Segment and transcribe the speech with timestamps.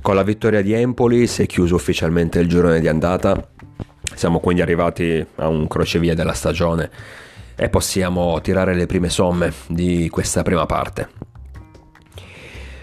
[0.00, 3.50] Con la vittoria di Empoli si è chiuso ufficialmente il girone di andata,
[4.14, 6.90] siamo quindi arrivati a un crocevia della stagione
[7.54, 11.08] e possiamo tirare le prime somme di questa prima parte.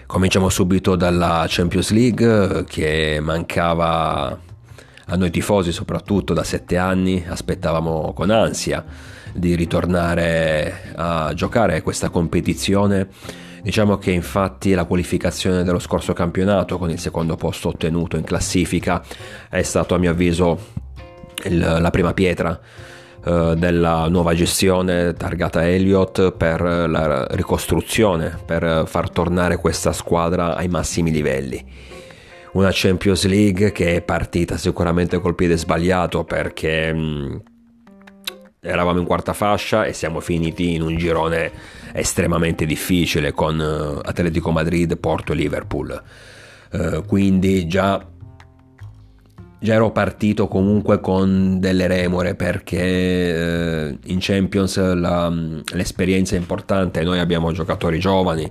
[0.06, 4.38] Cominciamo subito dalla Champions League che mancava
[5.08, 8.84] a noi tifosi soprattutto da sette anni, aspettavamo con ansia
[9.32, 13.08] di ritornare a giocare questa competizione
[13.66, 19.02] Diciamo che infatti la qualificazione dello scorso campionato con il secondo posto ottenuto in classifica
[19.50, 20.56] è stato a mio avviso
[21.46, 22.56] il, la prima pietra
[23.24, 30.68] eh, della nuova gestione targata Elliott per la ricostruzione, per far tornare questa squadra ai
[30.68, 31.60] massimi livelli.
[32.52, 37.36] Una Champions League che è partita sicuramente col piede sbagliato perché mm,
[38.66, 41.50] eravamo in quarta fascia e siamo finiti in un girone
[41.92, 46.02] estremamente difficile con uh, Atletico Madrid, Porto e Liverpool.
[46.72, 48.04] Uh, quindi già,
[49.60, 55.32] già, ero partito comunque con delle remore perché uh, in Champions la,
[55.72, 58.50] l'esperienza è importante, noi abbiamo giocatori giovani,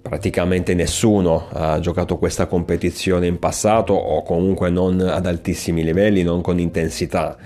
[0.00, 6.42] praticamente nessuno ha giocato questa competizione in passato o comunque non ad altissimi livelli, non
[6.42, 7.36] con intensità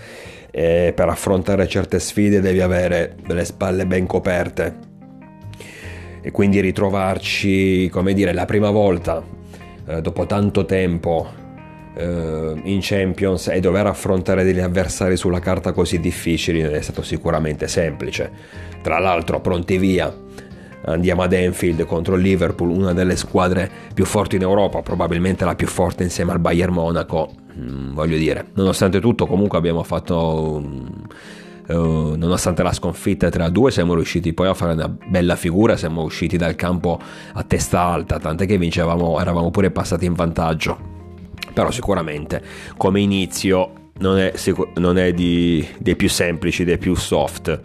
[0.56, 4.92] e per affrontare certe sfide devi avere delle spalle ben coperte
[6.22, 9.20] e quindi ritrovarci, come dire, la prima volta
[9.86, 11.28] eh, dopo tanto tempo
[11.96, 17.02] eh, in Champions e dover affrontare degli avversari sulla carta così difficili non è stato
[17.02, 18.30] sicuramente semplice.
[18.80, 20.14] Tra l'altro, pronti via,
[20.84, 25.54] andiamo ad Enfield contro il Liverpool, una delle squadre più forti in Europa, probabilmente la
[25.54, 31.02] più forte insieme al Bayern Monaco Mm, voglio dire, nonostante tutto comunque abbiamo fatto...
[31.66, 36.36] Uh, nonostante la sconfitta 3-2 siamo riusciti poi a fare una bella figura, siamo usciti
[36.36, 37.00] dal campo
[37.32, 40.78] a testa alta, tant'è che vincevamo, eravamo pure passati in vantaggio.
[41.54, 42.42] Però sicuramente
[42.76, 44.34] come inizio non è,
[44.74, 47.58] non è di, dei più semplici, dei più soft.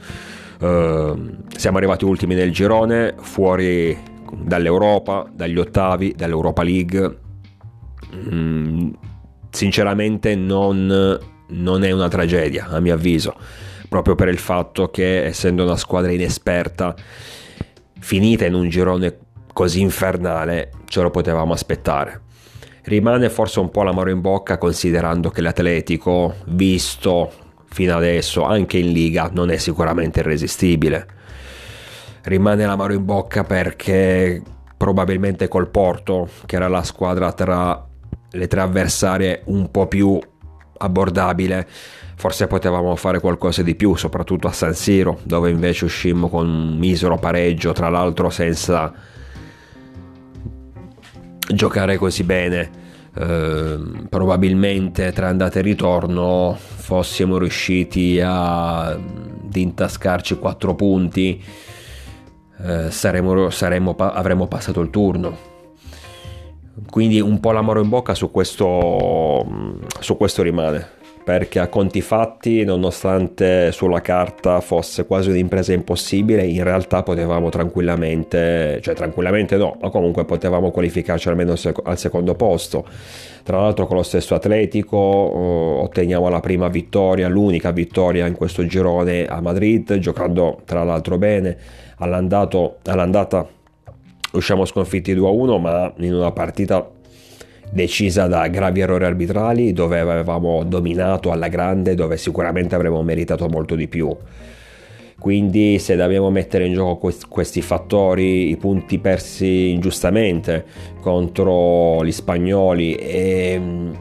[0.59, 3.97] Uh, siamo arrivati ultimi nel girone, fuori
[4.33, 7.17] dall'Europa, dagli ottavi, dall'Europa League.
[8.13, 8.89] Mm,
[9.49, 11.17] sinceramente non,
[11.47, 13.35] non è una tragedia, a mio avviso,
[13.87, 16.93] proprio per il fatto che essendo una squadra inesperta,
[17.99, 19.17] finita in un girone
[19.53, 22.21] così infernale, ce lo potevamo aspettare.
[22.83, 27.31] Rimane forse un po' l'amaro in bocca considerando che l'Atletico, visto
[27.69, 31.07] fino adesso anche in Liga, non è sicuramente irresistibile.
[32.23, 34.41] Rimane l'amaro in bocca perché
[34.75, 37.85] probabilmente col Porto, che era la squadra tra
[38.31, 40.19] le tre avversarie un po' più
[40.77, 41.67] abbordabile
[42.15, 46.77] forse potevamo fare qualcosa di più soprattutto a San Siro dove invece uscimmo con un
[46.77, 48.93] misero pareggio tra l'altro senza
[51.47, 52.78] giocare così bene
[53.15, 58.97] eh, probabilmente tra andata e ritorno fossimo riusciti a
[59.49, 61.43] ad intascarci 4 punti
[62.61, 65.47] eh, saremmo, saremmo, avremmo passato il turno.
[66.89, 69.45] Quindi un po' l'amaro in bocca su questo,
[69.99, 76.63] su questo rimane perché a conti fatti, nonostante sulla carta fosse quasi un'impresa impossibile, in
[76.63, 81.53] realtà potevamo tranquillamente, cioè tranquillamente no, ma comunque potevamo qualificarci almeno
[81.83, 82.85] al secondo posto.
[83.43, 88.65] Tra l'altro con lo stesso Atletico eh, otteniamo la prima vittoria, l'unica vittoria in questo
[88.65, 91.57] girone a Madrid, giocando tra l'altro bene,
[91.97, 93.47] all'andata
[94.31, 96.87] usciamo sconfitti 2-1 ma in una partita
[97.69, 103.75] decisa da gravi errori arbitrali dove avevamo dominato alla grande dove sicuramente avremmo meritato molto
[103.75, 104.15] di più.
[105.19, 110.65] Quindi se dobbiamo mettere in gioco questi fattori i punti persi ingiustamente
[111.01, 113.91] contro gli spagnoli e mm,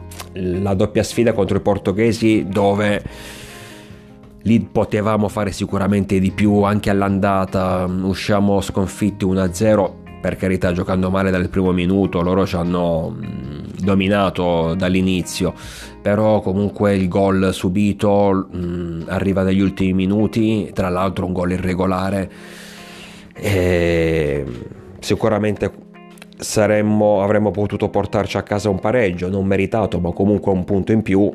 [0.63, 3.03] la doppia sfida contro i portoghesi dove
[4.43, 11.31] lì potevamo fare sicuramente di più anche all'andata usciamo sconfitti 1-0 per carità giocando male
[11.31, 13.15] dal primo minuto, loro ci hanno
[13.81, 15.53] dominato dall'inizio,
[16.01, 22.31] però comunque il gol subito mh, arriva negli ultimi minuti, tra l'altro un gol irregolare
[23.33, 24.45] e
[24.99, 25.71] sicuramente
[26.37, 31.01] saremmo, avremmo potuto portarci a casa un pareggio, non meritato, ma comunque un punto in
[31.01, 31.31] più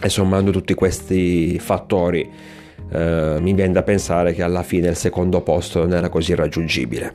[0.00, 2.30] e sommando tutti questi fattori
[2.90, 7.12] eh, mi viene da pensare che alla fine il secondo posto non era così raggiungibile.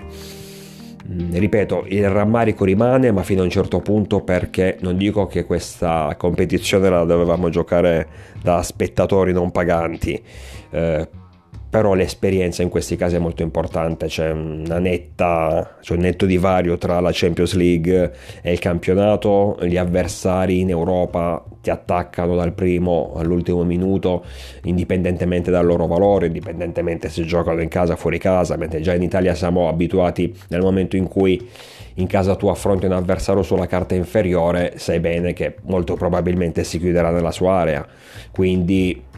[1.06, 5.44] Mm, ripeto, il rammarico rimane, ma fino a un certo punto perché non dico che
[5.44, 8.08] questa competizione la dovevamo giocare
[8.42, 10.22] da spettatori non paganti,
[10.70, 11.08] eh,
[11.74, 16.78] però l'esperienza in questi casi è molto importante, c'è, una netta, c'è un netto divario
[16.78, 23.14] tra la Champions League e il campionato, gli avversari in Europa ti attaccano dal primo
[23.16, 24.24] all'ultimo minuto,
[24.66, 29.02] indipendentemente dal loro valore, indipendentemente se giocano in casa o fuori casa, mentre già in
[29.02, 31.50] Italia siamo abituati nel momento in cui
[31.96, 36.78] in casa tu affronti un avversario sulla carta inferiore, sai bene che molto probabilmente si
[36.78, 37.84] chiuderà nella sua area,
[38.31, 39.10] quindi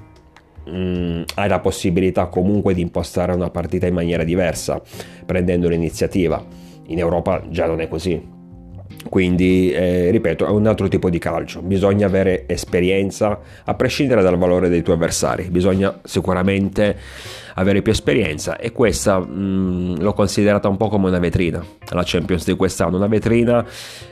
[0.65, 4.81] mh, mm, hai la possibilità comunque di impostare una partita in maniera diversa,
[5.25, 6.43] prendendo l'iniziativa.
[6.87, 8.33] In Europa già non è così.
[9.09, 11.61] Quindi, eh, ripeto, è un altro tipo di calcio.
[11.61, 15.43] Bisogna avere esperienza, a prescindere dal valore dei tuoi avversari.
[15.49, 16.97] Bisogna sicuramente
[17.55, 22.03] avere più esperienza e questa mh, mm, l'ho considerata un po' come una vetrina, la
[22.05, 23.65] Champions di quest'anno, una vetrina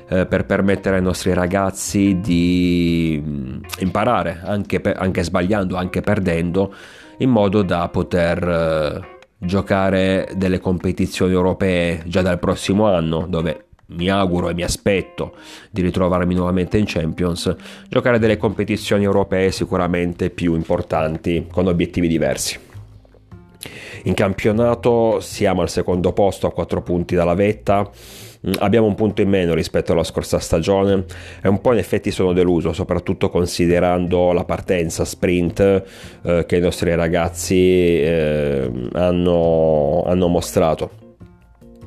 [0.10, 6.02] eh, per permettere ai nostri ragazzi di mh, mm, imparare, anche, per, anche, sbagliando, anche
[6.02, 6.74] perdendo,
[7.18, 8.48] in modo da poter...
[8.48, 9.12] Eh,
[9.46, 15.36] giocare delle competizioni europee già dal prossimo anno dove mi auguro e mi aspetto
[15.70, 17.54] di ritrovarmi nuovamente in Champions,
[17.90, 22.72] giocare delle competizioni europee sicuramente più importanti con obiettivi diversi.
[24.04, 27.90] In campionato siamo al secondo posto a 4 punti dalla vetta,
[28.48, 31.06] mm, abbiamo un punto in meno rispetto alla scorsa stagione.
[31.42, 35.84] E un po' in effetti sono deluso, soprattutto considerando la partenza sprint
[36.24, 41.02] eh, che i nostri ragazzi eh, hanno, hanno mostrato.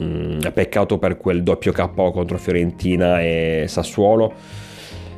[0.02, 4.64] Mm, peccato per quel doppio KO contro Fiorentina e Sassuolo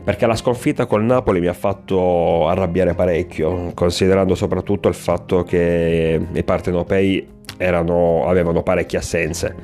[0.08, 6.18] perché la sconfitta col Napoli mi ha fatto arrabbiare parecchio, considerando soprattutto il fatto che
[6.32, 7.28] i partenopei
[7.58, 9.54] erano, avevano parecchie assenze.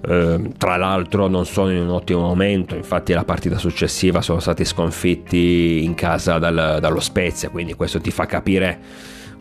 [0.00, 4.64] Eh, tra l'altro non sono in un ottimo momento, infatti la partita successiva sono stati
[4.64, 8.80] sconfitti in casa dal, dallo Spezia, quindi questo ti fa capire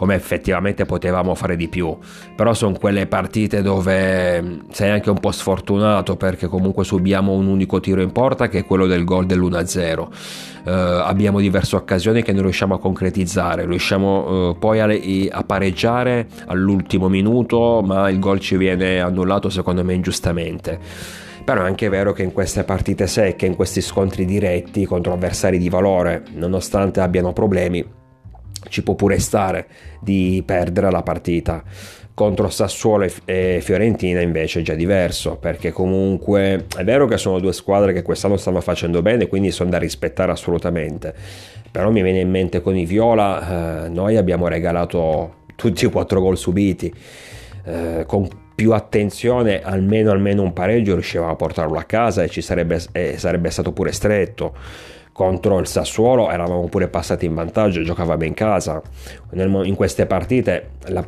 [0.03, 1.97] come effettivamente potevamo fare di più.
[2.35, 7.47] Però sono quelle partite dove mm, sei anche un po' sfortunato perché comunque subiamo un
[7.47, 9.99] unico tiro in porta che è quello del gol dell'1-0.
[9.99, 15.43] Uh, eh, abbiamo diverse occasioni che non riusciamo a concretizzare, riusciamo uh, poi a, a,
[15.43, 20.79] pareggiare all'ultimo minuto, ma il gol ci viene annullato secondo me ingiustamente.
[21.45, 25.57] Però è anche vero che in queste partite secche, in questi scontri diretti contro avversari
[25.57, 28.01] di valore, nonostante abbiano problemi,
[28.69, 29.67] ci può pure stare
[29.99, 31.63] di perdere la partita.
[32.13, 37.53] Contro Sassuolo e Fiorentina invece è già diverso, perché comunque è vero che sono due
[37.53, 41.13] squadre che quest'anno stanno facendo bene, quindi sono da rispettare assolutamente.
[41.71, 46.21] Però mi viene in mente con i Viola, eh, noi abbiamo regalato tutti i quattro
[46.21, 46.93] gol subiti.
[47.65, 52.41] Eh, con più attenzione, almeno, almeno un pareggio riuscivamo a portarlo a casa e ci
[52.41, 54.53] sarebbe, eh, sarebbe stato pure stretto
[55.13, 58.81] contro il Sassuolo eravamo pure passati in vantaggio, giocavamo in casa.
[59.31, 61.05] in queste partite la,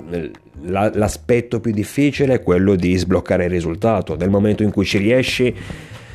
[0.62, 4.16] la, l'aspetto più difficile è quello di sbloccare il risultato.
[4.16, 5.54] Nel momento in cui ci riesci,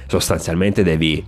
[0.06, 1.22] sostanzialmente devi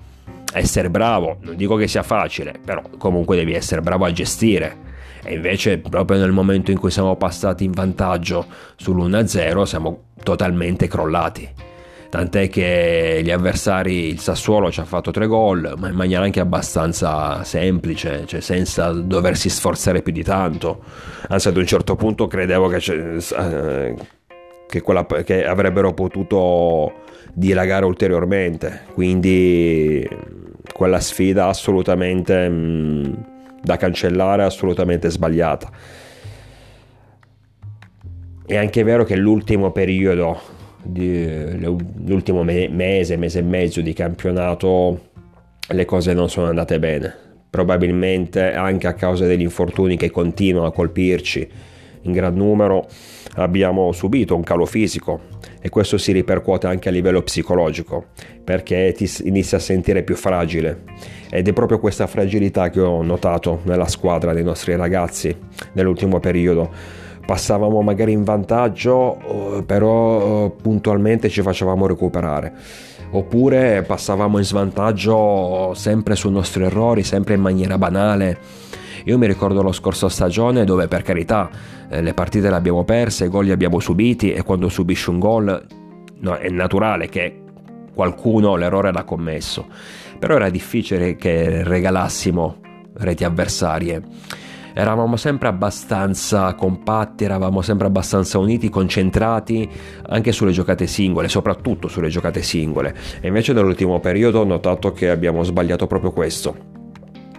[0.54, 1.38] essere bravo.
[1.40, 4.90] Non dico che sia facile, però comunque devi essere bravo a gestire.
[5.24, 8.46] E invece, proprio nel momento in cui siamo passati in vantaggio
[8.80, 11.70] sull'1-0, siamo totalmente crollati
[12.12, 16.40] tant'è che gli avversari, il Sassuolo ci ha fatto tre gol, ma in maniera anche
[16.40, 20.82] abbastanza semplice, cioè senza doversi sforzare più di tanto.
[21.28, 23.94] Anzi, ad un certo punto credevo che, eh,
[24.68, 26.92] che, quella, che avrebbero potuto
[27.32, 30.06] dilagare ulteriormente, quindi
[30.70, 33.12] quella sfida assolutamente mh, mm,
[33.62, 35.70] da cancellare, assolutamente sbagliata.
[38.44, 45.10] È anche vero che l'ultimo periodo l'ultimo mese, mese e mezzo di campionato
[45.68, 47.14] le cose non sono andate bene.
[47.48, 51.48] Probabilmente anche a causa degli infortuni che continuano a colpirci
[52.02, 52.86] in gran numero
[53.34, 55.20] abbiamo subito un calo fisico
[55.60, 58.06] e questo si ripercuote anche a livello psicologico
[58.42, 60.82] perché ti inizi a sentire più fragile
[61.30, 65.34] ed è proprio questa fragilità che ho notato nella squadra dei nostri ragazzi
[65.72, 66.70] nell'ultimo periodo
[67.24, 72.52] passavamo magari in vantaggio, eh, però eh, puntualmente ci facevamo recuperare.
[73.14, 78.38] Oppure passavamo in svantaggio sempre sui nostri errori, sempre in maniera banale.
[79.04, 81.50] Io mi ricordo la scorsa stagione dove per carità
[81.88, 85.18] eh, le partite le abbiamo perse, i gol li abbiamo subiti e quando subisci un
[85.18, 85.66] gol
[86.18, 87.40] no, è naturale che
[87.94, 89.66] qualcuno l'errore l'ha commesso.
[90.18, 92.56] Però era difficile che regalassimo
[92.94, 94.02] reti avversarie
[94.74, 99.68] eravamo sempre abbastanza compatti, eravamo sempre abbastanza uniti, concentrati
[100.08, 102.94] anche sulle giocate singole, soprattutto sulle giocate singole.
[103.20, 106.56] E invece nell'ultimo periodo ho notato che abbiamo sbagliato proprio questo.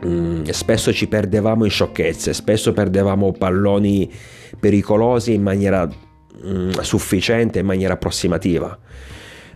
[0.05, 4.11] mm, spesso ci perdevamo in sciocchezze, spesso perdevamo palloni
[4.59, 8.77] pericolosi in maniera mm, sufficiente, in maniera approssimativa.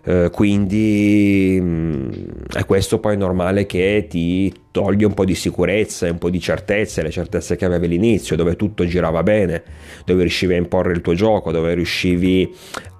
[0.07, 2.09] Uh, quindi mm,
[2.53, 6.39] è questo poi normale che ti toglie un po' di sicurezza e un po' di
[6.39, 9.63] certezze, le certezze che avevi all'inizio, dove tutto girava bene,
[10.05, 12.49] dove riuscivi a imporre il tuo gioco, dove riuscivi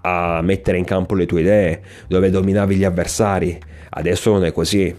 [0.01, 3.57] a mettere in campo le tue idee, dove dominavi gli avversari.
[3.89, 4.93] Adesso non è così.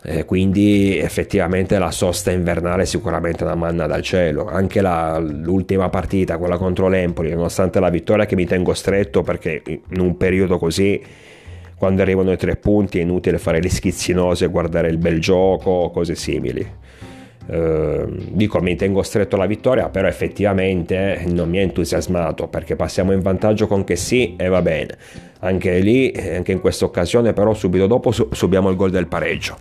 [0.00, 4.46] Eh, quindi effettivamente la sosta invernale è sicuramente una manna dal cielo.
[4.46, 9.62] Anche la, l'ultima partita, quella contro l'Empoli, nonostante la vittoria che mi tengo stretto perché
[9.66, 11.02] in un periodo così,
[11.76, 15.70] quando arrivano i tre punti, è inutile fare gli schizzinosi e guardare il bel gioco
[15.70, 16.66] o cose simili.
[17.50, 23.12] Eh, dico mi tengo stretto alla vittoria, però effettivamente non mi ha entusiasmato perché passiamo
[23.12, 24.96] in vantaggio con che sì e va bene.
[25.40, 29.56] Anche lì, anche in questa occasione, però subito dopo subiamo il gol del pareggio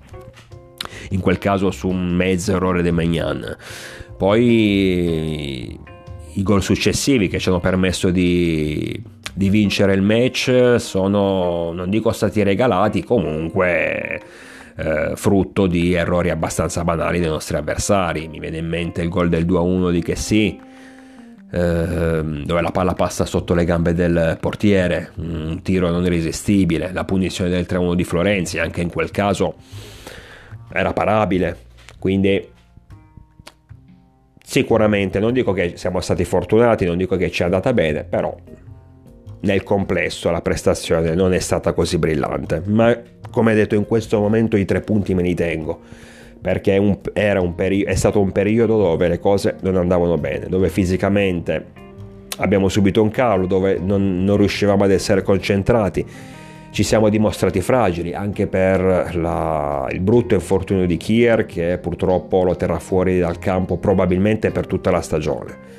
[1.09, 3.55] in quel caso su un mezzo errore di Magnan.
[4.17, 5.79] Poi
[6.33, 8.99] i gol successivi che ci hanno permesso di,
[9.33, 14.21] di vincere il match sono, non dico stati regalati, comunque
[14.75, 18.27] eh, frutto di errori abbastanza banali dei nostri avversari.
[18.27, 20.59] Mi viene in mente il gol del 2-1 di Chessy,
[21.49, 27.05] eh, dove la palla passa sotto le gambe del portiere, un tiro non irresistibile, la
[27.05, 29.55] punizione del 3-1 di Florenzi, anche in quel caso
[30.71, 31.57] era parabile,
[31.99, 32.49] quindi
[34.43, 38.35] sicuramente non dico che siamo stati fortunati, non dico che ci è andata bene, però
[39.41, 42.97] nel complesso la prestazione non è stata così brillante, ma
[43.29, 45.79] come detto in questo momento i tre punti me li tengo
[46.39, 50.69] perché un, un peri- è stato un periodo dove le cose non andavano bene, dove
[50.69, 51.65] fisicamente
[52.37, 56.05] abbiamo subito un calo, dove non, non riuscivamo ad essere concentrati
[56.69, 62.55] ci siamo dimostrati fragili anche per la, il brutto infortunio di Kier che purtroppo lo
[62.55, 65.75] terrà fuori dal campo probabilmente per tutta la stagione.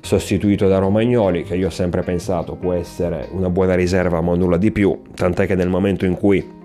[0.00, 4.58] Sostituito da Romagnoli, che io ho sempre pensato può essere una buona riserva ma nulla
[4.58, 6.62] di più, tant'è che nel momento in cui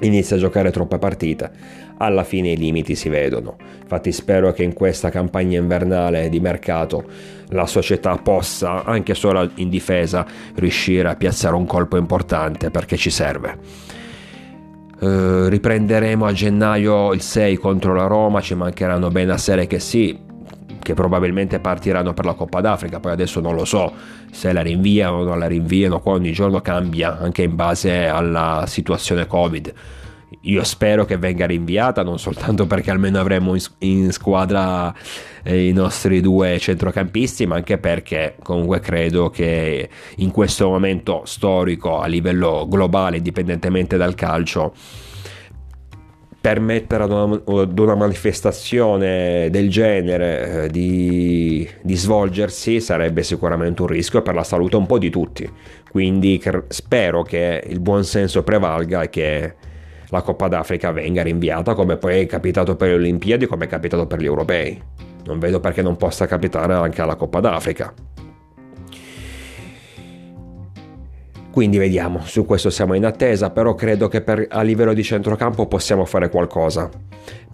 [0.00, 1.50] inizia a giocare troppe partite,
[1.98, 3.56] alla fine i limiti si vedono.
[3.82, 7.04] Infatti spero che in questa campagna invernale di mercato
[7.48, 13.10] la società possa, anche solo in difesa, riuscire a piazzare un colpo importante perché ci
[13.10, 13.86] serve.
[15.00, 19.78] Uh, riprenderemo a gennaio il 6 contro la Roma, ci mancheranno bene a serie che
[19.78, 20.26] sì,
[20.88, 23.92] che probabilmente partiranno per la Coppa d'Africa, poi adesso non lo so
[24.30, 28.64] se la rinviano o non la rinviano, qua ogni giorno cambia anche in base alla
[28.66, 29.74] situazione Covid.
[30.42, 34.94] Io spero che venga rinviata, non soltanto perché almeno avremo in, squadra
[35.42, 42.00] eh, i nostri due centrocampisti, ma anche perché comunque credo che in questo momento storico
[42.00, 44.72] a livello globale, indipendentemente dal calcio,
[46.40, 53.88] permettere ad una, ad una manifestazione del genere eh, di, di, svolgersi sarebbe sicuramente un
[53.88, 55.50] rischio per la salute un po' di tutti.
[55.90, 59.54] Quindi spero che il buon senso prevalga e che
[60.10, 64.06] la Coppa d'Africa venga rinviata come poi è capitato per le Olimpiadi, come è capitato
[64.06, 64.80] per gli europei.
[65.24, 67.92] Non vedo perché non possa capitare anche alla Coppa d'Africa.
[71.58, 75.66] Quindi vediamo, su questo siamo in attesa, però credo che per, a livello di centrocampo
[75.66, 76.88] possiamo fare qualcosa,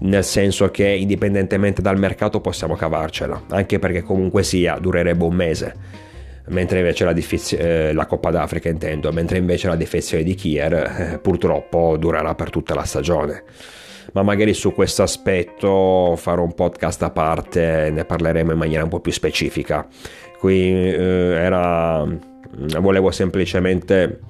[0.01, 5.75] nel senso che indipendentemente dal mercato possiamo cavarcela, anche perché comunque sia durerebbe un mese,
[6.49, 10.75] mentre invece la, diffiz- eh, la Coppa d'Africa intendo, mentre invece la difezione di Kier
[10.75, 13.43] eh, purtroppo durerà per tutta la stagione.
[14.13, 18.91] Ma magari su questo aspetto farò un podcast a parte, ne parleremo in maniera un
[18.91, 19.89] po' più specifica.
[20.45, 22.07] Qui eh, era
[22.57, 24.21] Mm, volevo semplicemente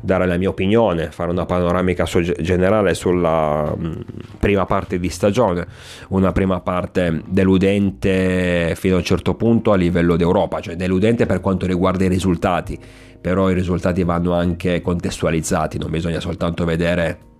[0.00, 3.92] dare la mia opinione, fare una panoramica generale sulla mm,
[4.38, 5.66] prima parte di stagione,
[6.08, 11.40] una prima parte deludente fino a un certo punto a livello d'Europa, cioè deludente per
[11.40, 12.78] quanto riguarda i risultati,
[13.18, 17.32] però i risultati vanno anche contestualizzati, non bisogna soltanto vedere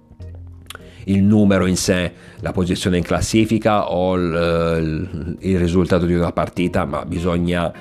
[1.05, 6.85] il numero in sé, la posizione in classifica o il, il risultato di una partita,
[6.85, 7.73] ma bisogna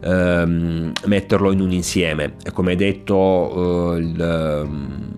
[0.00, 2.34] ehm, metterlo in un insieme.
[2.44, 5.14] E come detto, eh, il, ehm,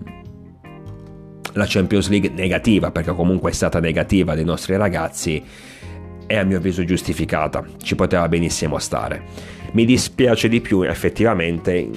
[1.53, 5.43] la Champions League negativa, perché comunque è stata negativa dei nostri ragazzi,
[6.25, 9.23] è a mio avviso giustificata, ci poteva benissimo stare.
[9.71, 11.89] Mi dispiace di più effettivamente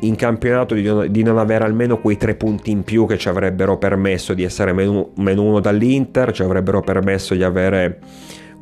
[0.00, 4.34] in campionato di non, avere almeno quei tre punti in più che ci avrebbero permesso
[4.34, 7.98] di essere meno, meno uno dall'Inter, ci avrebbero permesso di avere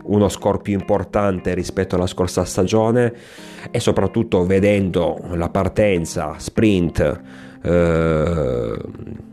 [0.05, 3.13] uno score più importante rispetto alla scorsa stagione
[3.71, 7.21] e soprattutto vedendo la partenza sprint
[7.63, 8.77] eh,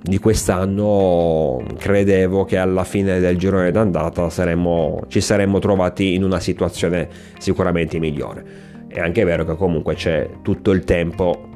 [0.01, 6.39] di quest'anno credevo che alla fine del girone d'andata saremmo, ci saremmo trovati in una
[6.39, 7.07] situazione
[7.37, 8.63] sicuramente migliore.
[8.87, 11.53] È anche vero che comunque c'è tutto il tempo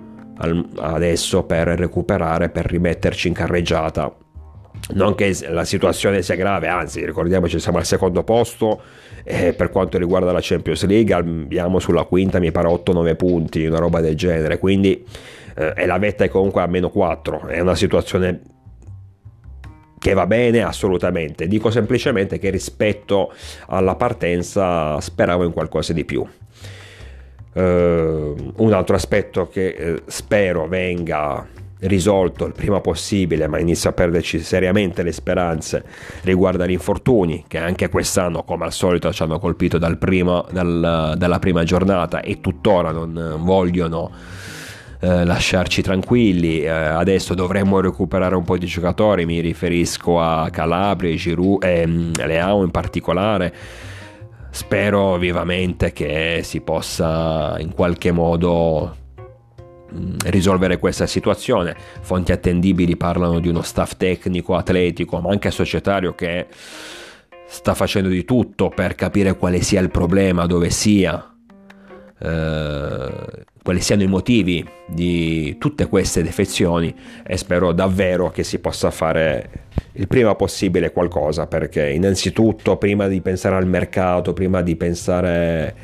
[0.78, 4.14] adesso per recuperare, per rimetterci in carreggiata.
[4.92, 8.82] Non che la situazione sia grave, anzi ricordiamoci siamo al secondo posto
[9.24, 13.78] e per quanto riguarda la Champions League abbiamo sulla quinta mi pare 8-9 punti, una
[13.78, 15.06] roba del genere, quindi
[15.56, 18.42] eh, e la vetta è comunque a meno 4, è una situazione
[20.00, 23.34] che va bene assolutamente, dico semplicemente che rispetto
[23.68, 26.26] alla partenza speravo in qualcosa di più.
[27.52, 31.48] Uh, un altro aspetto che uh, spero venga
[31.82, 35.84] risolto il prima possibile, ma inizio a perderci seriamente le speranze,
[36.24, 41.16] riguarda gli infortuni che anche quest'anno, come al solito, ci hanno colpito dal primo, dal,
[41.18, 44.12] dalla prima giornata e tuttora non vogliono
[45.00, 46.62] eh, lasciarci tranquilli.
[46.62, 52.64] Eh, adesso dovremmo recuperare un po' di giocatori, mi riferisco a Calabria, Giroud ehm, Leao
[52.64, 53.54] in particolare.
[54.52, 58.96] Spero vivamente che si possa in qualche modo
[59.94, 61.76] mm, risolvere questa situazione.
[62.02, 66.48] Fonti attendibili parlano di uno staff tecnico, atletico, ma anche societario che
[67.48, 71.34] sta facendo di tutto per capire quale sia il problema, dove sia.
[72.22, 78.90] Eh, quali siano i motivi di tutte queste defezioni e spero davvero che si possa
[78.90, 79.68] fare
[80.00, 85.76] il prima possibile qualcosa perché innanzitutto prima di pensare al mercato, prima di pensare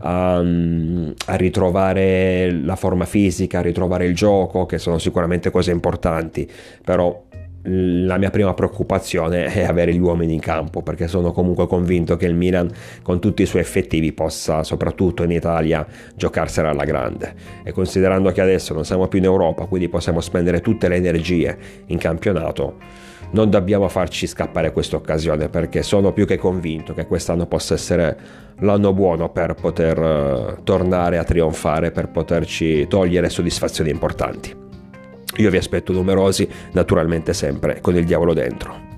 [0.00, 6.48] a, a, ritrovare la forma fisica, a ritrovare il gioco, che sono sicuramente cose importanti,
[6.84, 7.24] però
[7.68, 12.26] la mia prima preoccupazione è avere gli uomini in campo perché sono comunque convinto che
[12.26, 12.70] il Milan
[13.02, 15.84] con tutti i suoi effettivi possa soprattutto in Italia
[16.14, 17.34] giocarsela alla grande.
[17.64, 21.58] E considerando che adesso non siamo più in Europa quindi possiamo spendere tutte le energie
[21.86, 27.46] in campionato non dobbiamo farci scappare questa occasione perché sono più che convinto che quest'anno
[27.46, 28.18] possa essere
[28.60, 34.64] l'anno buono per poter uh, tornare a trionfare per poterci togliere soddisfazioni importanti
[35.38, 38.95] io vi aspetto numerosi, naturalmente sempre con il diavolo dentro.